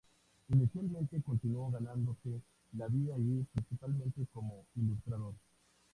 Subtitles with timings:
[0.49, 2.41] Inicialmente, continuó ganándose
[2.75, 5.35] la vida allí principalmente como ilustrador.